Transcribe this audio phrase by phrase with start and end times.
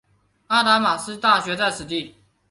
[0.47, 2.15] 阿达玛斯大学在此地。